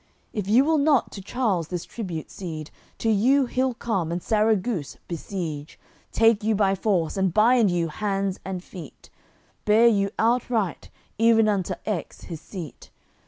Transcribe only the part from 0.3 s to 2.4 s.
If you will not to Charles this tribute